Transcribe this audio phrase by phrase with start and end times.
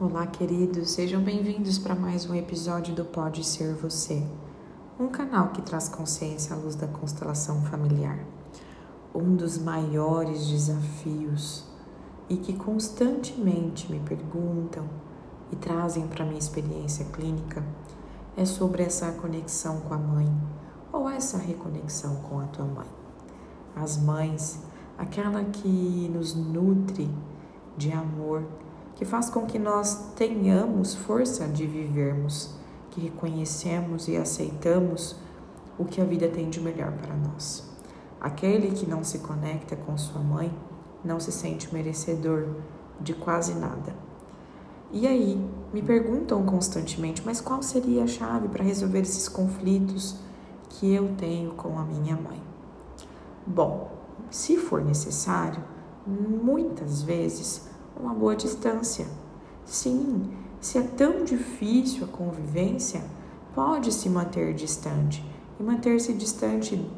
[0.00, 4.24] Olá, queridos, sejam bem-vindos para mais um episódio do Pode Ser Você,
[4.96, 8.24] um canal que traz consciência à luz da constelação familiar.
[9.12, 11.64] Um dos maiores desafios
[12.28, 14.88] e que constantemente me perguntam
[15.50, 17.64] e trazem para minha experiência clínica
[18.36, 20.32] é sobre essa conexão com a mãe
[20.92, 22.86] ou essa reconexão com a tua mãe.
[23.74, 24.62] As mães,
[24.96, 27.10] aquela que nos nutre
[27.76, 28.44] de amor
[28.98, 32.50] que faz com que nós tenhamos força de vivermos,
[32.90, 35.14] que reconhecemos e aceitamos
[35.78, 37.64] o que a vida tem de melhor para nós.
[38.20, 40.52] Aquele que não se conecta com sua mãe
[41.04, 42.56] não se sente merecedor
[43.00, 43.94] de quase nada.
[44.90, 50.16] E aí, me perguntam constantemente, mas qual seria a chave para resolver esses conflitos
[50.70, 52.42] que eu tenho com a minha mãe?
[53.46, 53.92] Bom,
[54.28, 55.62] se for necessário,
[56.04, 57.67] muitas vezes
[57.98, 59.06] uma boa distância.
[59.64, 60.30] Sim,
[60.60, 63.02] se é tão difícil a convivência,
[63.54, 65.24] pode se manter distante.
[65.58, 66.88] E manter-se distante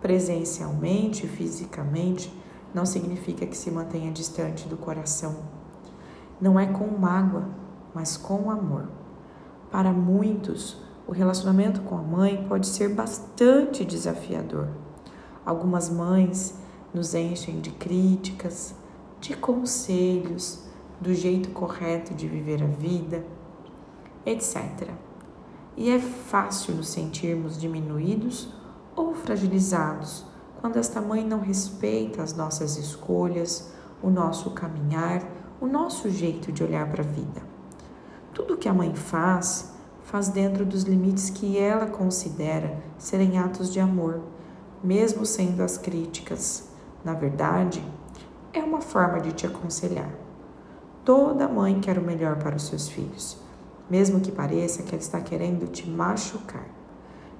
[0.00, 2.36] presencialmente, fisicamente,
[2.74, 5.36] não significa que se mantenha distante do coração.
[6.40, 7.48] Não é com mágoa,
[7.94, 8.88] mas com amor.
[9.70, 10.76] Para muitos,
[11.06, 14.68] o relacionamento com a mãe pode ser bastante desafiador.
[15.46, 16.54] Algumas mães
[16.92, 18.74] nos enchem de críticas,
[19.22, 20.64] de conselhos,
[21.00, 23.24] do jeito correto de viver a vida,
[24.26, 24.90] etc.
[25.76, 28.52] E é fácil nos sentirmos diminuídos
[28.96, 30.26] ou fragilizados
[30.60, 35.22] quando esta mãe não respeita as nossas escolhas, o nosso caminhar,
[35.60, 37.42] o nosso jeito de olhar para a vida.
[38.34, 43.78] Tudo que a mãe faz, faz dentro dos limites que ela considera serem atos de
[43.78, 44.20] amor,
[44.82, 46.68] mesmo sendo as críticas.
[47.04, 47.82] Na verdade,
[48.52, 50.10] é uma forma de te aconselhar.
[51.04, 53.38] Toda mãe quer o melhor para os seus filhos,
[53.88, 56.66] mesmo que pareça que ela está querendo te machucar.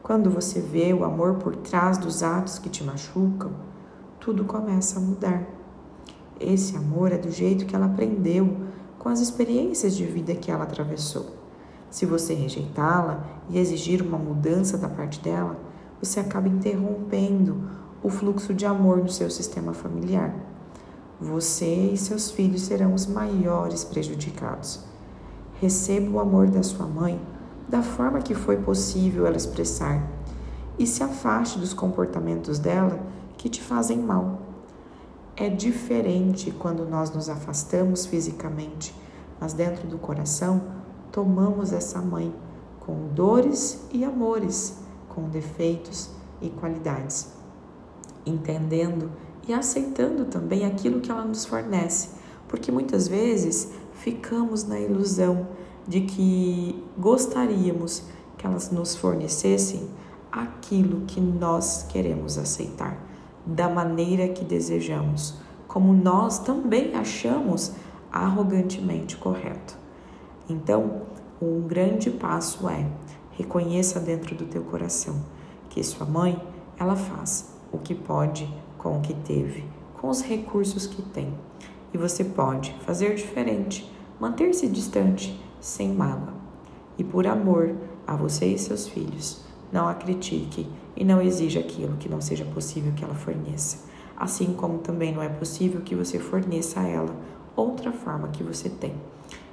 [0.03, 3.53] Quando você vê o amor por trás dos atos que te machucam,
[4.19, 5.45] tudo começa a mudar.
[6.41, 8.57] Esse amor é do jeito que ela aprendeu
[8.99, 11.27] com as experiências de vida que ela atravessou.
[11.91, 15.57] Se você rejeitá-la e exigir uma mudança da parte dela,
[16.01, 17.69] você acaba interrompendo
[18.03, 20.52] o fluxo de amor no seu sistema familiar.
[21.23, 24.81] Você e seus filhos serão os maiores prejudicados.
[25.61, 27.21] Receba o amor da sua mãe
[27.69, 30.05] da forma que foi possível ela expressar
[30.77, 32.99] e se afaste dos comportamentos dela
[33.39, 34.41] que te fazem mal.
[35.37, 38.93] É diferente quando nós nos afastamos fisicamente,
[39.41, 40.61] mas dentro do coração
[41.13, 42.35] tomamos essa mãe
[42.81, 44.77] com dores e amores,
[45.09, 46.11] com defeitos
[46.41, 47.33] e qualidades,
[48.27, 49.09] entendendo
[49.47, 52.11] e aceitando também aquilo que ela nos fornece,
[52.49, 55.49] porque muitas vezes ficamos na ilusão
[55.87, 58.05] de que gostaríamos
[58.37, 59.89] que elas nos fornecessem
[60.31, 62.99] aquilo que nós queremos aceitar,
[63.45, 65.35] da maneira que desejamos,
[65.67, 67.73] como nós também achamos
[68.11, 69.77] arrogantemente correto.
[70.49, 71.03] Então,
[71.41, 72.87] um grande passo é
[73.33, 75.17] reconheça dentro do teu coração
[75.69, 76.41] que sua mãe,
[76.79, 79.65] ela faz o que pode com o que teve,
[80.01, 81.33] com os recursos que tem.
[81.95, 83.91] E você pode fazer diferente,
[84.21, 86.35] manter-se distante, sem mágoa.
[86.99, 87.75] E por amor
[88.07, 92.45] a você e seus filhos, não a critique e não exija aquilo que não seja
[92.45, 93.91] possível que ela forneça.
[94.17, 97.15] Assim como também não é possível que você forneça a ela
[97.57, 98.95] outra forma que você tem.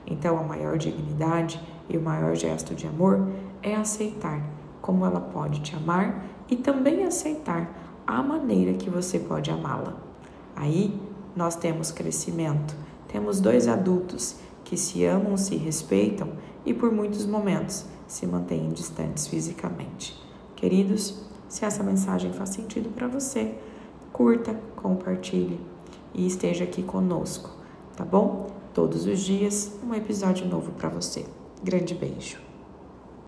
[0.05, 3.27] Então, a maior dignidade e o maior gesto de amor
[3.61, 4.41] é aceitar
[4.81, 9.95] como ela pode te amar e também aceitar a maneira que você pode amá-la.
[10.55, 10.99] Aí
[11.35, 12.75] nós temos crescimento,
[13.07, 16.29] temos dois adultos que se amam, se respeitam
[16.65, 20.19] e por muitos momentos se mantêm distantes fisicamente.
[20.55, 23.53] Queridos, se essa mensagem faz sentido para você,
[24.11, 25.59] curta, compartilhe
[26.11, 27.51] e esteja aqui conosco,
[27.95, 28.47] tá bom?
[28.73, 31.25] Todos os dias um episódio novo para você.
[31.63, 32.48] Grande beijo.